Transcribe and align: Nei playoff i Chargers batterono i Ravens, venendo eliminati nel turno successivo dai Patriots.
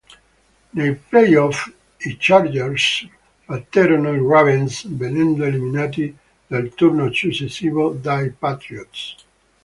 Nei 0.77 0.91
playoff 1.09 1.59
i 1.99 2.17
Chargers 2.19 3.07
batterono 3.45 4.11
i 4.15 4.17
Ravens, 4.19 4.87
venendo 4.87 5.43
eliminati 5.43 6.17
nel 6.47 6.73
turno 6.73 7.05
successivo 7.11 7.91
dai 7.93 8.31
Patriots. 8.31 9.15